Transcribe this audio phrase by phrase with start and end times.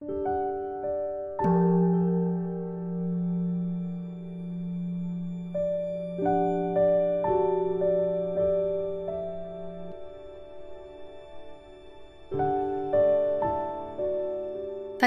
[0.00, 0.06] 大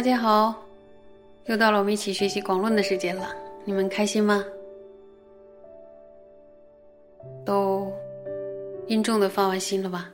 [0.02, 0.54] 家好，
[1.46, 3.36] 又到了我们一起学习广论的时间了。
[3.66, 4.46] 你们开心吗？
[7.44, 7.92] 都
[8.86, 10.12] 殷重的发完心了吧？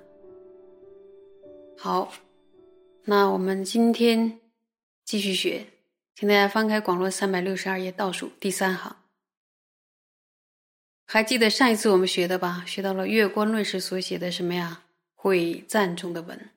[1.77, 2.07] 好，
[3.03, 4.39] 那我们今天
[5.09, 5.65] 继续学，
[6.13, 8.95] 请大家翻开广论三百六十二页倒数第三行。
[11.07, 12.63] 还记得上一次我们学的吧？
[12.67, 14.83] 学到了月观论时所写的什么呀？
[15.15, 16.51] 会赞中的文。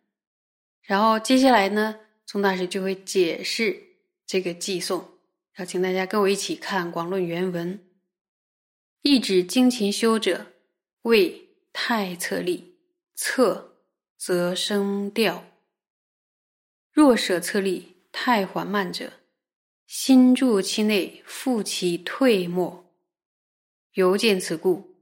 [0.82, 2.00] 然后接下来呢？
[2.26, 3.82] 宋大师就会解释
[4.26, 5.12] 这个寄送，
[5.56, 7.82] 要请大家跟我一起看广论原文。
[9.00, 10.48] 一指精勤修者，
[11.04, 12.74] 为太侧力，
[13.14, 13.78] 侧
[14.18, 15.44] 则生调；
[16.92, 19.14] 若舍侧力太缓慢者，
[19.86, 22.84] 心住其内，复其退没。
[23.94, 24.94] 犹见此故，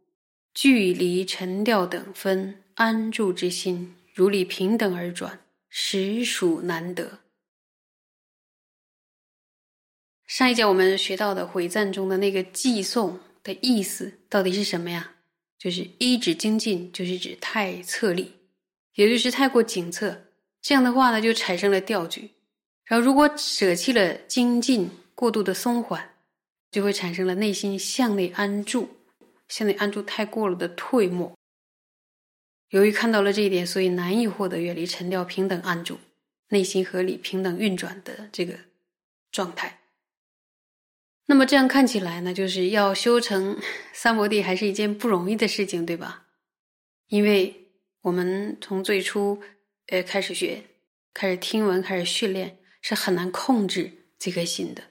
[0.54, 5.40] 距离沉调等分安住之心，如理平等而转。
[5.72, 7.20] 实属难得。
[10.26, 15.12] 上一节我们学到的回赞中的那个寄送的意思到底是什么呀？
[15.56, 18.32] 就是一指精进，就是指太侧立，
[18.94, 20.24] 也就是太过紧侧。
[20.60, 22.30] 这样的话呢，就产生了调举。
[22.90, 26.12] 然后如果舍弃了精进，过度的松缓，
[26.72, 28.88] 就会产生了内心向内安住，
[29.46, 31.32] 向内安住太过了的退没。
[32.70, 36.00] 由于看到了这一点，所以难以获得远离沉掉、平等安住、
[36.48, 38.58] 内心合理、平等运转的这个
[39.30, 39.78] 状态。
[41.26, 43.56] 那么这样看起来呢，就是要修成
[43.94, 46.26] 三摩地，还是一件不容易的事情，对吧？
[47.06, 47.68] 因为
[48.00, 49.40] 我们从最初
[49.86, 50.64] 呃开始学、
[51.14, 54.82] 开始听闻、开始训练，是很难控制这颗心的。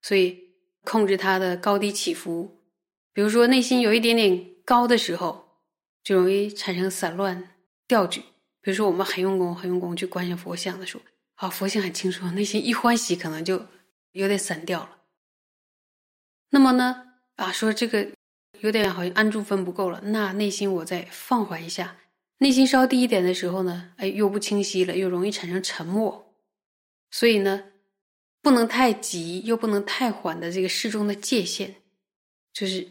[0.00, 0.54] 所以
[0.84, 2.60] 控制它的高低起伏，
[3.12, 5.50] 比如说内心有一点点高的时候。
[6.04, 7.50] 就容易产生散乱
[7.86, 8.22] 调举，
[8.60, 11.02] 比如说我们很用功、很用功去观想佛像的时候，
[11.36, 13.68] 啊，佛像很清楚，内心一欢喜，可能就
[14.10, 14.96] 有点散掉了。
[16.50, 17.04] 那么呢，
[17.36, 18.08] 啊，说这个
[18.58, 21.96] 有点好像安住分不够了，那内心我再放缓一下，
[22.38, 26.31] 内心稍低一点的时候呢，哎，又不清晰了，又容易产生沉默。
[27.12, 27.62] 所以呢，
[28.40, 31.76] 不能太急，又不能太缓的这个适中的界限，
[32.52, 32.88] 就是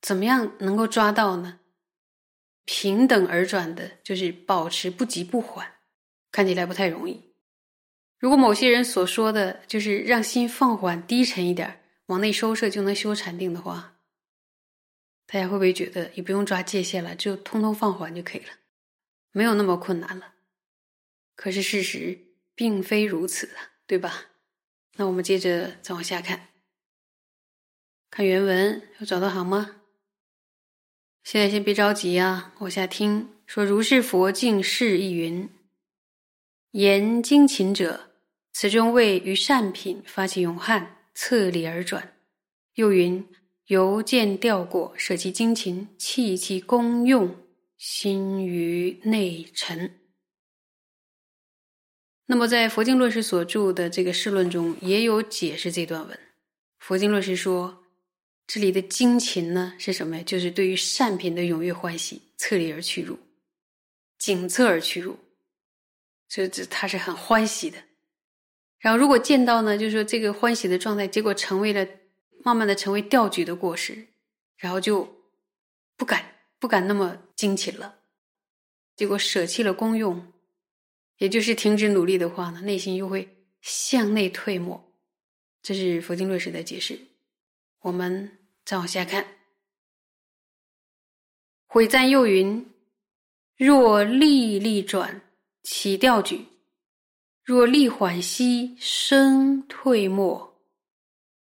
[0.00, 1.60] 怎么样能够抓到呢？
[2.64, 5.80] 平等而转的，就是保持不急不缓，
[6.30, 7.34] 看起来不太容易。
[8.18, 13.98] 如果某些人所说的就是让心放缓、低沉一点，往内收摄就能修禅定的话，
[15.26, 18.52] 大家会不会觉得也不用抓界限了，就通通放缓就可以了，
[19.32, 20.34] 没有那么困难了？
[21.34, 22.29] 可是事实
[22.60, 24.26] 并非如此啊，对吧？
[24.96, 26.48] 那我们接着再往下看，
[28.10, 29.76] 看原文，有找到好吗？
[31.24, 33.64] 现在先别着急啊，往下听说。
[33.64, 35.48] 如是佛境释亦云：
[36.72, 38.10] 言精勤者，
[38.52, 42.14] 此中为于善品发起勇悍，侧理而转。
[42.74, 43.26] 又云：
[43.68, 47.34] 由见调果，舍其精勤，弃其功用，
[47.78, 49.99] 心于内沉。
[52.30, 56.18] 那么在佛经论师所著的这个释论中，也有解释这段文。
[56.78, 57.76] 佛经论师说。
[58.52, 60.22] 这里的精勤呢是什么呀？
[60.26, 63.16] 就是对于善品的踊跃欢喜，侧立而去入，
[64.18, 65.16] 紧侧而去入，
[66.28, 67.78] 所以这他是很欢喜的。
[68.80, 71.86] 然后如果见到呢，就是说这个欢喜的状态，结果成为了
[72.42, 74.08] 慢慢的成为调举的过失，
[74.56, 75.08] 然后就
[75.96, 76.24] 不敢
[76.58, 78.00] 不敢那么精勤了，
[78.96, 80.29] 结果舍弃了功用，
[81.20, 83.28] 也就是停止努力的话呢，内心又会
[83.62, 84.78] 向内退没。
[85.62, 86.98] 这是佛经论师的解释，
[87.80, 88.36] 我们。
[88.62, 89.26] 再往下看，
[91.66, 92.70] 毁赞又云：
[93.56, 95.22] 若力力转，
[95.64, 96.44] 起调举；
[97.42, 100.54] 若力缓息，生退没。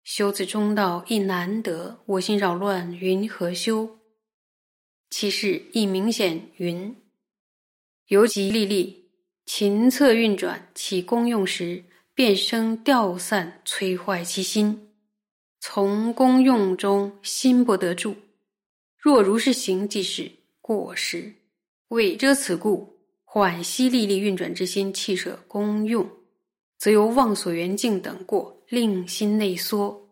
[0.05, 3.99] 修此中道亦难得，我心扰乱，云何修？
[5.11, 6.97] 其事亦明显，云：
[8.07, 9.02] 尤其力力
[9.45, 11.85] 勤策运转，起功用时，
[12.15, 14.89] 便生调散，摧坏其心。
[15.61, 18.17] 从功用中心不得住，
[18.97, 20.31] 若如是行，即是
[20.61, 21.35] 过失。
[21.89, 26.09] 为遮此故，缓息力力运转之心，弃舍功用，
[26.79, 30.09] 则由妄所缘境等过，令心内缩，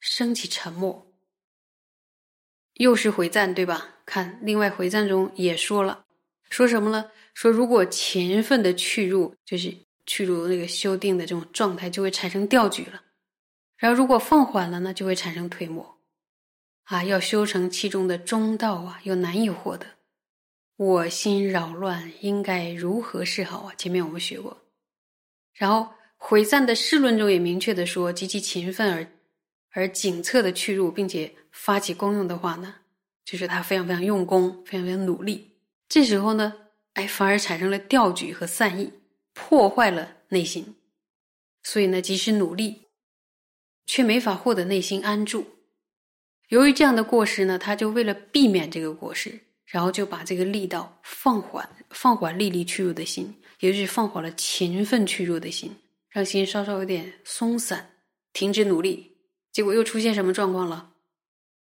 [0.00, 1.06] 生起沉默。
[2.74, 3.96] 又是回赞，对吧？
[4.04, 6.04] 看另外回赞中也说了，
[6.50, 7.10] 说什么呢？
[7.34, 9.74] 说如果勤奋的去入，就是
[10.06, 13.02] 去入那个修定的这种状态，就会产生调举了。
[13.76, 15.84] 然后如果放缓了呢，就会产生退没。
[16.84, 19.86] 啊，要修成其中的中道啊，又难以获得。
[20.76, 23.72] 我心扰乱，应该如何是好啊？
[23.76, 24.58] 前面我们学过。
[25.54, 29.06] 然后回赞的释论中也明确的说，极其勤奋而
[29.70, 32.74] 而警策的去入，并且发起功用的话呢，
[33.24, 35.52] 就是他非常非常用功，非常非常努力。
[35.88, 36.52] 这时候呢，
[36.94, 38.92] 哎，反而产生了调举和散逸，
[39.32, 40.76] 破坏了内心。
[41.62, 42.88] 所以呢，即使努力，
[43.86, 45.46] 却没法获得内心安住。
[46.48, 55.74] 由于这样的过失呢，他就为了避免这个过失，然后就把这个力道放缓，放缓力力去入的心，也就是放缓了勤奋去入的心，
[56.10, 57.90] 让心稍稍有点松散，
[58.34, 59.16] 停止努力。
[59.50, 60.92] 结果又出现什么状况了？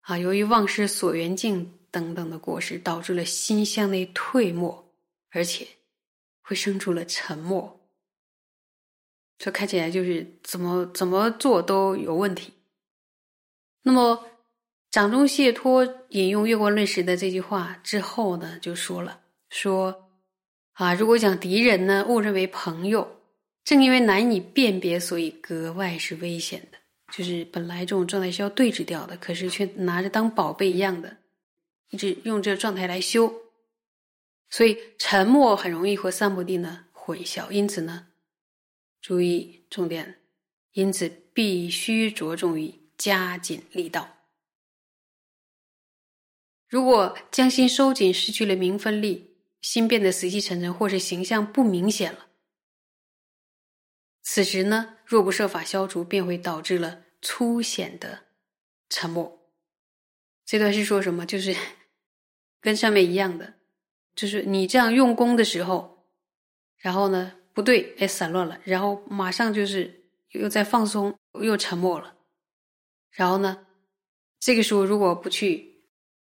[0.02, 4.83] 啊，由于忘失所缘境等等的过失，导致了心向内退没，
[5.34, 5.66] 而且
[6.40, 7.78] 会生出了沉默。
[9.36, 12.54] 这看起来就是怎么怎么做都有问题。
[13.82, 14.30] 那么。
[14.90, 20.08] 掌中解脱引用《月光论时》的这句话之后呢，就说了：“说
[20.74, 23.20] 啊，如果讲敌人呢，误认为朋友，
[23.64, 26.78] 正因为难以辨别，所以格外是危险的。
[27.12, 31.16] 就是本来这种状态是要对峙掉的，可是却拿着当宝贝一样的，
[31.90, 33.34] 一直用这状态来修，
[34.54, 37.50] 所以沉默很容易和三摩地呢混淆。
[37.50, 38.06] 因此呢，
[39.00, 40.20] 注意重点，
[40.74, 44.18] 因此必须着重于加紧力道。”
[46.70, 52.26] 如果将心收紧，失去了明分力，心变得死气沉沉，或是形象不明显了，
[54.22, 58.26] 此时呢，若不设法消除，便会导致了粗显的
[58.88, 59.50] 沉默。
[60.44, 61.26] 这段是说什么？
[61.26, 61.56] 就是
[62.62, 63.54] 跟上面一样的，
[64.14, 66.06] 就是你这样用功的时候，
[66.76, 72.16] 然后呢，不对，哎，散乱了，然后马上就是又在放松，又沉默了，
[73.10, 73.66] 然后呢，
[74.40, 75.72] 这个时候如果不去。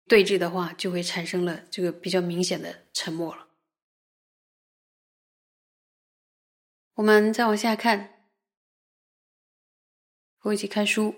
[0.08, 3.48] 对峙的话，就会产生了这个比较明显的沉默了。
[6.94, 8.28] 我们再往下看，
[10.38, 11.16] 和我一起看书。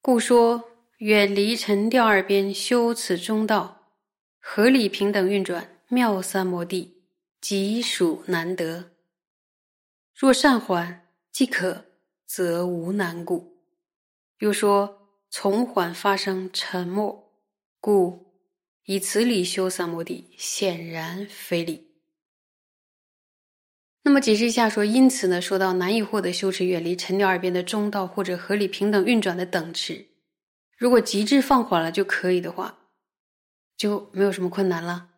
[0.00, 3.81] 故说远离沉调二边，修此中道，
[4.44, 7.00] 合理平等运转，妙三摩地，
[7.40, 8.90] 极属难得。
[10.14, 11.86] 若善缓即可，
[12.26, 13.56] 则无难故。
[14.40, 14.98] 又说。
[15.34, 17.32] 从缓发生沉默，
[17.80, 18.34] 故
[18.84, 21.86] 以此理修三摩地，显然非理。
[24.02, 30.06] 那么解释一下，说因此呢，说到难以获得修持远离尘鸟二边的中道或者合理平等运转的等持，
[30.76, 32.80] 如果极致放缓了就可以的话，
[33.82, 35.10] 就没有什么困难了。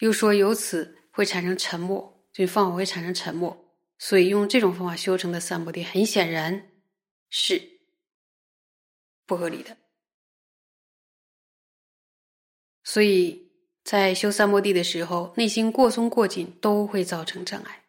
[0.00, 6.70] 又说由此会产生沉默，就放我会产生沉默，所以用这种方法修成的三摩地，很显然
[7.30, 7.70] 是。
[9.24, 9.76] 不合理的，
[12.84, 13.50] 所以
[13.82, 17.86] 在修三摩地的时候，内心过松过紧都会造成障碍。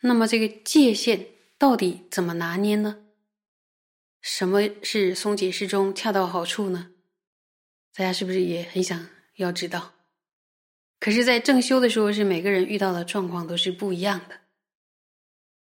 [0.00, 1.26] 那么这个界限
[1.58, 3.04] 到底怎么拿捏呢？
[4.22, 6.92] 什么是松紧适中、恰到好处呢？
[7.92, 9.94] 大家是不是也很想要知道？
[11.00, 14.40] 可是，在正修的时候，是每个人遇到的状况都是不一样的，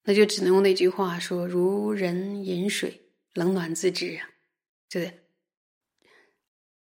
[0.03, 3.01] 那就只能用那句话说：“如人饮水，
[3.35, 4.31] 冷暖自知啊。”
[4.89, 5.13] 就是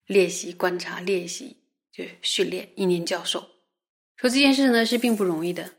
[0.06, 1.58] 练习观察，练习
[1.92, 3.40] 就训练意念教授。
[4.16, 5.74] 说这件事呢是并不容易的，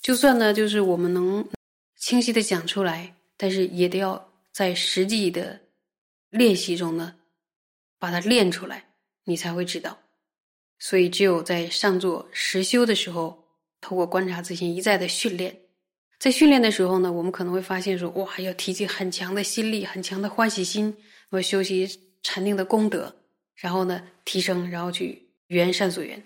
[0.00, 1.46] 就算呢就是我们能
[1.96, 5.60] 清晰的讲出来，但是也得要在实际的
[6.30, 7.16] 练习中呢
[7.98, 8.94] 把它练出来，
[9.24, 10.03] 你才会知道。
[10.86, 13.42] 所以只有在上座实修的时候，
[13.80, 15.56] 透过观察自心一再的训练，
[16.18, 20.94] 在训练的时候呢，我们可能会发现说，哇，要提起很强的心力，很强的欢喜心。
[21.30, 21.88] 我修习
[22.22, 23.16] 禅定的功德，
[23.54, 26.22] 然后呢提升，然后去圆善所缘，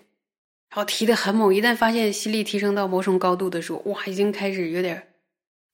[0.67, 1.55] 然后提的很猛。
[1.55, 5.13] 一旦发现心力提升到某种高度的时候，哇，已经开始有点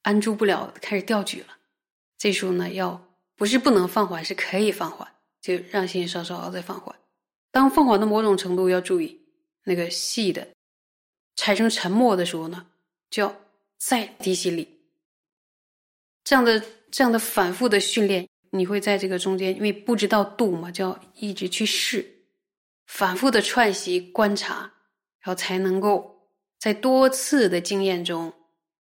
[0.04, 1.48] 安住不了，开始掉举了。
[2.20, 3.04] 这时候呢，要
[3.36, 5.08] 不是不能放缓，是可以放缓，
[5.42, 6.96] 就让心稍稍再放缓。
[7.56, 9.18] 当凤凰的某种程度，要注意
[9.64, 10.46] 那个细的
[11.38, 12.68] 产生沉默的时候呢，
[13.10, 13.34] 就要
[13.78, 14.82] 再提心力。
[16.26, 18.28] 这样的这样的反复的训练。
[18.50, 22.06] 你会在这个中间，因为不知道度嘛，就要一直去试，
[22.88, 24.74] 反复的串习观察，
[25.22, 26.28] 然后才能够
[26.60, 28.34] 在多次的经验中，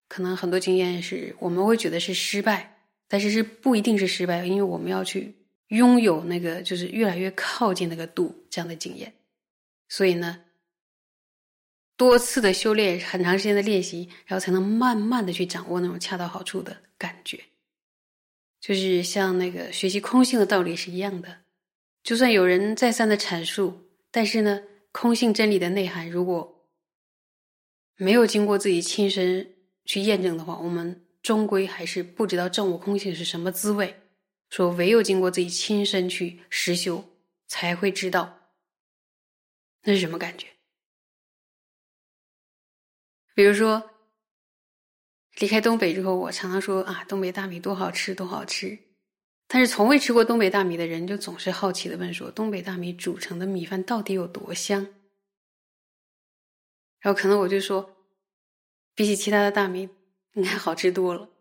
[0.09, 2.77] 可能很多经验是我们会觉得是失败，
[3.07, 5.33] 但是是不一定是失败，因为我们要去
[5.69, 9.13] 拥有那个就是越来越靠近那个度这样的经验，
[9.89, 10.43] 所以呢，
[11.97, 17.39] 多次的修炼，很长时间的练习，然后才能慢慢的去掌握那种恰到好处的感觉。
[18.59, 21.39] 就是像那个学习空性的道理是一样的，
[22.03, 26.67] 就算有人再三的阐述，但是呢，空性真理的内涵如果
[27.95, 29.55] 没有经过自己亲身
[29.85, 34.01] 去验证的话，我们终归还是不知道正悟空性是什么滋味。
[34.55, 37.03] 说唯有经过自己亲身去实修，
[37.45, 38.53] 才会知道
[39.81, 40.47] 那是什么感觉。
[43.33, 43.91] 比如说，
[45.39, 48.79] 离开东北之后，我常常说啊，东北大米多好吃，多好吃。
[49.47, 54.87] 但是从未吃过东北大米的人，就总是好奇的问说，东北大米煮成的米饭到底有多香？
[57.01, 57.93] 然后可能我就说，
[58.93, 59.89] 比起其他的大米，
[60.35, 61.34] 应该好吃多了。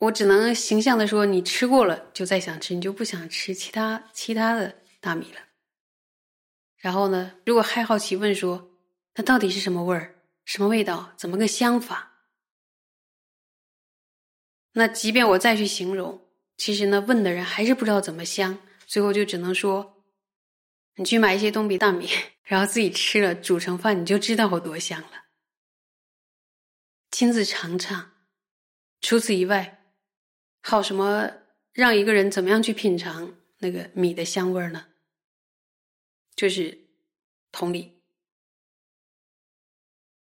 [0.00, 5.40] 我只能形象的说，你吃过了就再想吃，你就不想吃其他其他的大米了。
[6.78, 8.70] 然后呢，如果还好奇问说，
[9.14, 10.16] 那到底是什么味儿？
[10.46, 11.12] 什么味道？
[11.18, 12.12] 怎么个香法？
[14.72, 16.26] 那即便我再去形容，
[16.56, 18.58] 其实呢，问的人还是不知道怎么香。
[18.86, 20.02] 最后就只能说，
[20.94, 22.08] 你去买一些东北大米，
[22.42, 25.26] 然后自己吃了，煮成饭，你就知道有多香了。
[27.10, 28.12] 亲自尝尝。
[29.02, 29.79] 除此以外，
[30.60, 31.30] 好什么
[31.72, 34.86] 让一个人怎么样去品尝那个米的香味呢？
[36.36, 36.78] 就是
[37.52, 38.00] 同理。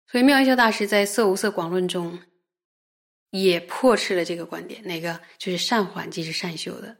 [0.08, 2.20] 所以妙一笑大师在《色无色广论》中
[3.32, 6.98] 也破斥了这个观点，哪个就是善缓即是善修的。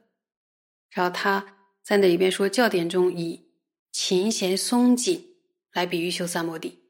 [0.89, 3.48] 然后他在那里边说，教典中以
[3.91, 5.36] 琴弦松紧
[5.72, 6.84] 来比喻修三摩地。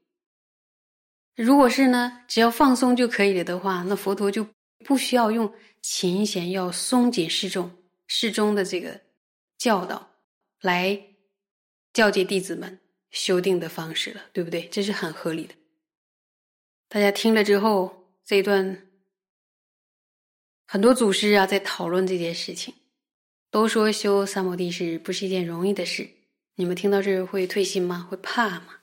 [1.36, 4.48] 如果是呢，只要放松就可以了的话，那佛陀就
[4.86, 5.54] 不需要用
[5.88, 7.72] 琴弦要松紧适中、
[8.08, 9.00] 适中的这个
[9.56, 10.16] 教导
[10.60, 11.00] 来
[11.94, 12.80] 教诫弟子们
[13.12, 14.68] 修定的方式了，对不对？
[14.70, 15.54] 这是很合理的。
[16.90, 18.90] 大家听了之后，这一段
[20.66, 22.74] 很多祖师啊在讨论这件事情，
[23.52, 26.10] 都说修三摩地是不是一件容易的事？
[26.56, 28.08] 你们听到这会退心吗？
[28.10, 28.80] 会怕吗？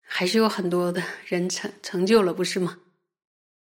[0.00, 2.80] 还是有很多的人成成就了，不是吗？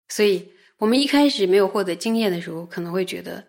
[0.07, 3.47] 所以我们一开始没有获得经验的时候，可能会觉得，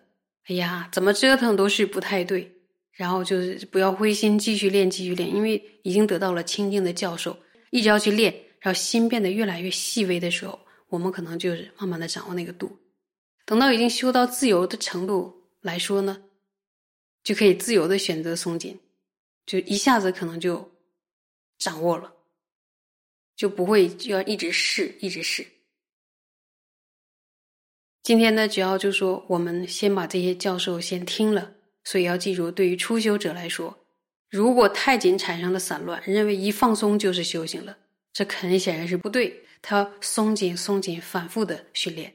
[0.48, 2.52] 哎呀，怎么折腾都是不太对。
[2.92, 7.34] 然后就是不要灰心，继续练，继续练，因为已经得到了清净的教授，
[7.70, 8.30] 一直要去练。
[8.60, 12.70] 然后心变得越来越细微的时候，我们可能就是慢慢的掌握那个度。
[13.46, 16.22] 等到已经修到自由的程度来说呢，
[17.24, 18.78] 就可以自由的选择松紧，
[19.46, 20.70] 就一下子可能就
[21.58, 22.12] 掌握了，
[23.34, 25.46] 就不会就要一直试，一直试。
[28.02, 31.54] 今天呢，主要就说我们先把这些教授先听了，
[31.84, 33.86] 所以要记住，对于初修者来说，
[34.28, 37.78] 如果太紧产生了散乱，认为一放松就是修行了。
[38.12, 42.12] 这很显然是不对，他要松紧、松紧，反复的训练。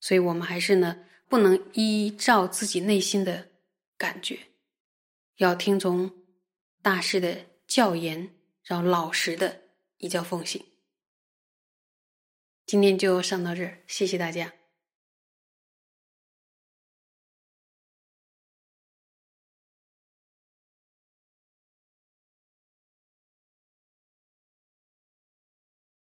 [0.00, 3.48] 所以我们还是呢，不能依照自己内心的
[3.96, 4.38] 感觉，
[5.38, 6.08] 要听从
[6.80, 8.30] 大师的教言，
[8.62, 9.62] 然后老实的
[9.96, 10.64] 依教奉行。
[12.64, 14.52] 今天就上到这儿，谢谢大家。